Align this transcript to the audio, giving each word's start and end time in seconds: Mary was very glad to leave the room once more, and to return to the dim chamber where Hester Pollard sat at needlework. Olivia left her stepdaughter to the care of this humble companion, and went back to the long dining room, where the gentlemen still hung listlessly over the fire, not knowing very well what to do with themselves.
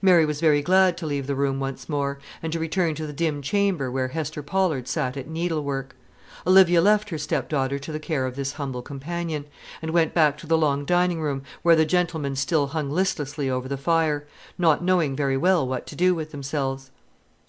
Mary 0.00 0.24
was 0.24 0.40
very 0.40 0.62
glad 0.62 0.96
to 0.96 1.06
leave 1.06 1.26
the 1.26 1.34
room 1.34 1.58
once 1.58 1.88
more, 1.88 2.20
and 2.40 2.52
to 2.52 2.60
return 2.60 2.94
to 2.94 3.04
the 3.04 3.12
dim 3.12 3.42
chamber 3.42 3.90
where 3.90 4.06
Hester 4.06 4.40
Pollard 4.40 4.86
sat 4.86 5.16
at 5.16 5.26
needlework. 5.26 5.96
Olivia 6.46 6.80
left 6.80 7.10
her 7.10 7.18
stepdaughter 7.18 7.80
to 7.80 7.90
the 7.90 7.98
care 7.98 8.24
of 8.24 8.36
this 8.36 8.52
humble 8.52 8.82
companion, 8.82 9.44
and 9.82 9.90
went 9.90 10.14
back 10.14 10.38
to 10.38 10.46
the 10.46 10.56
long 10.56 10.84
dining 10.84 11.20
room, 11.20 11.42
where 11.62 11.74
the 11.74 11.84
gentlemen 11.84 12.36
still 12.36 12.68
hung 12.68 12.92
listlessly 12.92 13.50
over 13.50 13.66
the 13.66 13.76
fire, 13.76 14.24
not 14.56 14.84
knowing 14.84 15.16
very 15.16 15.36
well 15.36 15.66
what 15.66 15.84
to 15.88 15.96
do 15.96 16.14
with 16.14 16.30
themselves. 16.30 16.92